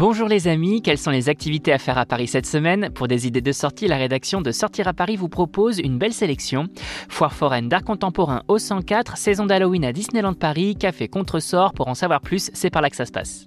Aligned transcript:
Bonjour 0.00 0.28
les 0.28 0.48
amis, 0.48 0.80
quelles 0.80 0.96
sont 0.96 1.10
les 1.10 1.28
activités 1.28 1.74
à 1.74 1.78
faire 1.78 1.98
à 1.98 2.06
Paris 2.06 2.26
cette 2.26 2.46
semaine 2.46 2.88
Pour 2.88 3.06
des 3.06 3.26
idées 3.26 3.42
de 3.42 3.52
sortie, 3.52 3.86
la 3.86 3.98
rédaction 3.98 4.40
de 4.40 4.50
Sortir 4.50 4.88
à 4.88 4.94
Paris 4.94 5.16
vous 5.16 5.28
propose 5.28 5.78
une 5.78 5.98
belle 5.98 6.14
sélection. 6.14 6.68
Foire 7.10 7.34
foraine 7.34 7.68
d'art 7.68 7.84
contemporain 7.84 8.42
au 8.48 8.56
104, 8.56 9.18
saison 9.18 9.44
d'Halloween 9.44 9.84
à 9.84 9.92
Disneyland 9.92 10.32
Paris, 10.32 10.74
café 10.74 11.06
contresort. 11.06 11.74
Pour 11.74 11.88
en 11.88 11.94
savoir 11.94 12.22
plus, 12.22 12.50
c'est 12.54 12.70
par 12.70 12.80
là 12.80 12.88
que 12.88 12.96
ça 12.96 13.04
se 13.04 13.12
passe. 13.12 13.46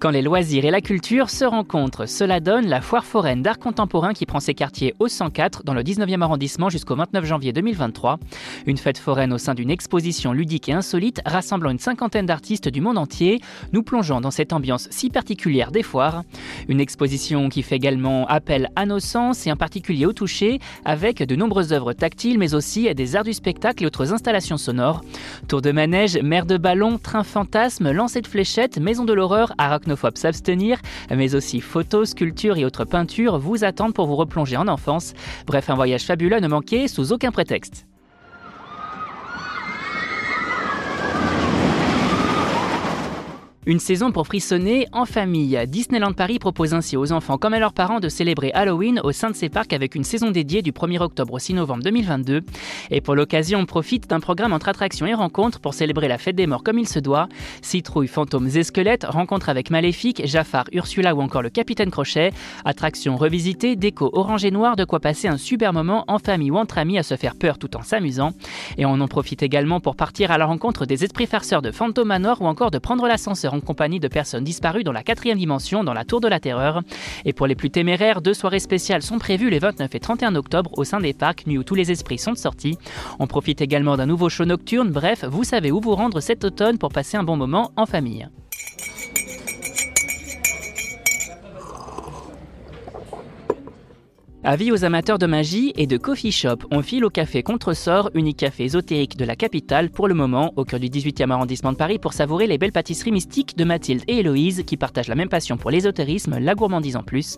Quand 0.00 0.10
les 0.10 0.22
loisirs 0.22 0.64
et 0.64 0.70
la 0.70 0.80
culture 0.80 1.28
se 1.28 1.44
rencontrent, 1.44 2.06
cela 2.06 2.38
donne 2.38 2.68
la 2.68 2.80
foire 2.80 3.04
foraine 3.04 3.42
d'art 3.42 3.58
contemporain 3.58 4.12
qui 4.12 4.26
prend 4.26 4.38
ses 4.38 4.54
quartiers 4.54 4.94
au 5.00 5.08
104 5.08 5.64
dans 5.64 5.74
le 5.74 5.82
19e 5.82 6.22
arrondissement 6.22 6.68
jusqu'au 6.68 6.94
29 6.94 7.24
janvier 7.24 7.52
2023. 7.52 8.20
Une 8.66 8.76
fête 8.76 8.98
foraine 8.98 9.32
au 9.32 9.38
sein 9.38 9.54
d'une 9.54 9.70
exposition 9.70 10.32
ludique 10.32 10.68
et 10.68 10.72
insolite 10.72 11.20
rassemblant 11.26 11.70
une 11.70 11.80
cinquantaine 11.80 12.26
d'artistes 12.26 12.68
du 12.68 12.80
monde 12.80 12.96
entier, 12.96 13.40
nous 13.72 13.82
plongeons 13.82 14.20
dans 14.20 14.30
cette 14.30 14.52
ambiance 14.52 14.86
si 14.92 15.10
particulière 15.10 15.72
des 15.72 15.82
foires. 15.82 16.22
Une 16.68 16.80
exposition 16.80 17.48
qui 17.48 17.64
fait 17.64 17.74
également 17.74 18.24
appel 18.28 18.70
à 18.76 18.86
nos 18.86 19.00
sens 19.00 19.48
et 19.48 19.52
en 19.52 19.56
particulier 19.56 20.06
au 20.06 20.12
toucher 20.12 20.60
avec 20.84 21.24
de 21.24 21.34
nombreuses 21.34 21.72
œuvres 21.72 21.92
tactiles 21.92 22.38
mais 22.38 22.54
aussi 22.54 22.94
des 22.94 23.16
arts 23.16 23.24
du 23.24 23.32
spectacle 23.32 23.82
et 23.82 23.86
autres 23.86 24.12
installations 24.12 24.58
sonores. 24.58 25.00
Tour 25.48 25.60
de 25.60 25.72
manège, 25.72 26.18
mer 26.22 26.46
de 26.46 26.56
ballon, 26.56 26.98
train 26.98 27.24
fantasme, 27.24 27.90
lancer 27.90 28.20
de 28.20 28.28
fléchettes, 28.28 28.78
maison 28.78 29.04
de 29.04 29.12
l'horreur, 29.12 29.52
arachnophobes 29.88 30.18
s'abstenir, 30.18 30.80
mais 31.10 31.34
aussi 31.34 31.60
photos, 31.60 32.10
sculptures 32.10 32.58
et 32.58 32.64
autres 32.64 32.84
peintures 32.84 33.38
vous 33.38 33.64
attendent 33.64 33.94
pour 33.94 34.06
vous 34.06 34.16
replonger 34.16 34.56
en 34.56 34.68
enfance. 34.68 35.14
Bref, 35.46 35.70
un 35.70 35.74
voyage 35.74 36.04
fabuleux 36.04 36.40
ne 36.40 36.48
manquer 36.48 36.88
sous 36.88 37.12
aucun 37.12 37.30
prétexte. 37.30 37.86
Une 43.68 43.80
saison 43.80 44.12
pour 44.12 44.26
frissonner 44.26 44.86
en 44.92 45.04
famille. 45.04 45.62
Disneyland 45.68 46.14
Paris 46.14 46.38
propose 46.38 46.72
ainsi 46.72 46.96
aux 46.96 47.12
enfants 47.12 47.36
comme 47.36 47.52
à 47.52 47.58
leurs 47.58 47.74
parents 47.74 48.00
de 48.00 48.08
célébrer 48.08 48.50
Halloween 48.54 48.98
au 49.04 49.12
sein 49.12 49.28
de 49.28 49.36
ses 49.36 49.50
parcs 49.50 49.74
avec 49.74 49.94
une 49.94 50.04
saison 50.04 50.30
dédiée 50.30 50.62
du 50.62 50.72
1er 50.72 51.02
octobre 51.02 51.34
au 51.34 51.38
6 51.38 51.52
novembre 51.52 51.82
2022. 51.82 52.40
Et 52.90 53.02
pour 53.02 53.14
l'occasion, 53.14 53.58
on 53.58 53.66
profite 53.66 54.08
d'un 54.08 54.20
programme 54.20 54.54
entre 54.54 54.70
attractions 54.70 55.04
et 55.04 55.12
rencontres 55.12 55.60
pour 55.60 55.74
célébrer 55.74 56.08
la 56.08 56.16
fête 56.16 56.34
des 56.34 56.46
morts 56.46 56.62
comme 56.62 56.78
il 56.78 56.88
se 56.88 56.98
doit. 56.98 57.28
Citrouilles, 57.60 58.08
fantômes 58.08 58.48
et 58.54 58.62
squelettes, 58.62 59.04
rencontres 59.06 59.50
avec 59.50 59.70
Maléfique, 59.70 60.22
Jafar, 60.24 60.64
Ursula 60.72 61.14
ou 61.14 61.20
encore 61.20 61.42
le 61.42 61.50
Capitaine 61.50 61.90
Crochet, 61.90 62.32
attractions 62.64 63.18
revisitées, 63.18 63.76
déco 63.76 64.08
orange 64.14 64.46
et 64.46 64.50
noir, 64.50 64.76
de 64.76 64.86
quoi 64.86 64.98
passer 64.98 65.28
un 65.28 65.36
super 65.36 65.74
moment 65.74 66.04
en 66.08 66.18
famille 66.18 66.50
ou 66.50 66.56
entre 66.56 66.78
amis 66.78 66.96
à 66.96 67.02
se 67.02 67.16
faire 67.16 67.36
peur 67.36 67.58
tout 67.58 67.76
en 67.76 67.82
s'amusant. 67.82 68.32
Et 68.78 68.86
on 68.86 68.98
en 68.98 69.08
profite 69.08 69.42
également 69.42 69.80
pour 69.80 69.94
partir 69.94 70.30
à 70.30 70.38
la 70.38 70.46
rencontre 70.46 70.86
des 70.86 71.04
esprits 71.04 71.26
farceurs 71.26 71.60
de 71.60 71.70
Phantom 71.70 72.08
Manor 72.08 72.40
ou 72.40 72.46
encore 72.46 72.70
de 72.70 72.78
prendre 72.78 73.06
l'ascenseur 73.06 73.57
compagnie 73.60 74.00
de 74.00 74.08
personnes 74.08 74.44
disparues 74.44 74.84
dans 74.84 74.92
la 74.92 75.02
quatrième 75.02 75.38
dimension 75.38 75.84
dans 75.84 75.94
la 75.94 76.04
Tour 76.04 76.20
de 76.20 76.28
la 76.28 76.40
Terreur. 76.40 76.82
Et 77.24 77.32
pour 77.32 77.46
les 77.46 77.54
plus 77.54 77.70
téméraires, 77.70 78.20
deux 78.20 78.34
soirées 78.34 78.60
spéciales 78.60 79.02
sont 79.02 79.18
prévues 79.18 79.50
les 79.50 79.58
29 79.58 79.94
et 79.94 80.00
31 80.00 80.34
octobre 80.34 80.70
au 80.76 80.84
sein 80.84 81.00
des 81.00 81.12
parcs, 81.12 81.46
nuit 81.46 81.58
où 81.58 81.64
tous 81.64 81.74
les 81.74 81.90
esprits 81.90 82.18
sont 82.18 82.34
sortis. 82.34 82.78
On 83.18 83.26
profite 83.26 83.60
également 83.60 83.96
d'un 83.96 84.06
nouveau 84.06 84.28
show 84.28 84.44
nocturne, 84.44 84.90
bref, 84.90 85.24
vous 85.24 85.44
savez 85.44 85.70
où 85.70 85.80
vous 85.80 85.94
rendre 85.94 86.20
cet 86.20 86.44
automne 86.44 86.78
pour 86.78 86.92
passer 86.92 87.16
un 87.16 87.24
bon 87.24 87.36
moment 87.36 87.72
en 87.76 87.86
famille. 87.86 88.28
Avis 94.50 94.72
aux 94.72 94.82
amateurs 94.86 95.18
de 95.18 95.26
magie 95.26 95.74
et 95.76 95.86
de 95.86 95.98
coffee 95.98 96.32
shop, 96.32 96.60
on 96.70 96.80
file 96.80 97.04
au 97.04 97.10
café 97.10 97.42
Contresort, 97.42 98.10
unique 98.14 98.38
café 98.38 98.64
ésotérique 98.64 99.18
de 99.18 99.26
la 99.26 99.36
capitale 99.36 99.90
pour 99.90 100.08
le 100.08 100.14
moment, 100.14 100.54
au 100.56 100.64
cœur 100.64 100.80
du 100.80 100.86
18e 100.86 101.30
arrondissement 101.30 101.70
de 101.70 101.76
Paris, 101.76 101.98
pour 101.98 102.14
savourer 102.14 102.46
les 102.46 102.56
belles 102.56 102.72
pâtisseries 102.72 103.12
mystiques 103.12 103.58
de 103.58 103.64
Mathilde 103.64 104.04
et 104.08 104.20
Héloïse, 104.20 104.62
qui 104.66 104.78
partagent 104.78 105.08
la 105.08 105.16
même 105.16 105.28
passion 105.28 105.58
pour 105.58 105.70
l'ésotérisme, 105.70 106.38
la 106.38 106.54
gourmandise 106.54 106.96
en 106.96 107.02
plus. 107.02 107.36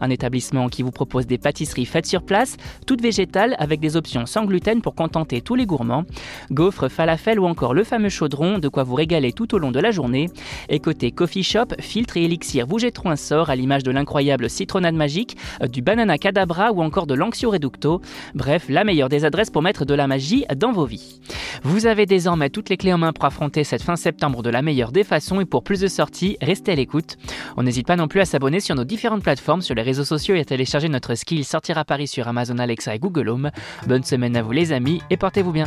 Un 0.00 0.08
établissement 0.10 0.68
qui 0.68 0.84
vous 0.84 0.92
propose 0.92 1.26
des 1.26 1.36
pâtisseries 1.36 1.84
faites 1.84 2.06
sur 2.06 2.22
place, 2.22 2.56
toutes 2.86 3.02
végétales, 3.02 3.56
avec 3.58 3.80
des 3.80 3.96
options 3.96 4.24
sans 4.24 4.44
gluten 4.44 4.82
pour 4.82 4.94
contenter 4.94 5.40
tous 5.40 5.56
les 5.56 5.66
gourmands. 5.66 6.04
Gaufres, 6.52 6.88
falafel 6.88 7.40
ou 7.40 7.46
encore 7.46 7.74
le 7.74 7.82
fameux 7.82 8.08
chaudron, 8.08 8.60
de 8.60 8.68
quoi 8.68 8.84
vous 8.84 8.94
régaler 8.94 9.32
tout 9.32 9.52
au 9.56 9.58
long 9.58 9.72
de 9.72 9.80
la 9.80 9.90
journée. 9.90 10.28
Et 10.68 10.78
côté 10.78 11.10
coffee 11.10 11.42
shop, 11.42 11.74
filtre 11.80 12.18
et 12.18 12.22
élixir 12.22 12.68
vous 12.68 12.78
jetteront 12.78 13.10
un 13.10 13.16
sort 13.16 13.50
à 13.50 13.56
l'image 13.56 13.82
de 13.82 13.90
l'incroyable 13.90 14.48
citronnade 14.48 14.94
magique, 14.94 15.36
du 15.68 15.82
banana 15.82 16.18
cadavre 16.18 16.51
ou 16.52 16.82
encore 16.82 17.06
de 17.06 17.14
l'Anxio 17.14 17.50
Reducto. 17.50 18.00
Bref, 18.34 18.66
la 18.68 18.84
meilleure 18.84 19.08
des 19.08 19.24
adresses 19.24 19.50
pour 19.50 19.62
mettre 19.62 19.84
de 19.84 19.94
la 19.94 20.06
magie 20.06 20.44
dans 20.56 20.72
vos 20.72 20.84
vies. 20.84 21.20
Vous 21.62 21.86
avez 21.86 22.06
désormais 22.06 22.50
toutes 22.50 22.68
les 22.68 22.76
clés 22.76 22.92
en 22.92 22.98
main 22.98 23.12
pour 23.12 23.24
affronter 23.24 23.64
cette 23.64 23.82
fin 23.82 23.96
septembre 23.96 24.42
de 24.42 24.50
la 24.50 24.62
meilleure 24.62 24.92
des 24.92 25.04
façons 25.04 25.40
et 25.40 25.44
pour 25.44 25.64
plus 25.64 25.80
de 25.80 25.88
sorties, 25.88 26.36
restez 26.40 26.72
à 26.72 26.74
l'écoute. 26.74 27.16
On 27.56 27.62
n'hésite 27.62 27.86
pas 27.86 27.96
non 27.96 28.08
plus 28.08 28.20
à 28.20 28.24
s'abonner 28.24 28.60
sur 28.60 28.74
nos 28.74 28.84
différentes 28.84 29.22
plateformes, 29.22 29.62
sur 29.62 29.74
les 29.74 29.82
réseaux 29.82 30.04
sociaux 30.04 30.34
et 30.34 30.40
à 30.40 30.44
télécharger 30.44 30.88
notre 30.88 31.14
skill 31.14 31.44
Sortir 31.44 31.78
à 31.78 31.84
Paris 31.84 32.08
sur 32.08 32.28
Amazon 32.28 32.58
Alexa 32.58 32.94
et 32.94 32.98
Google 32.98 33.28
Home. 33.28 33.50
Bonne 33.86 34.04
semaine 34.04 34.36
à 34.36 34.42
vous 34.42 34.52
les 34.52 34.72
amis 34.72 35.00
et 35.10 35.16
portez-vous 35.16 35.52
bien. 35.52 35.66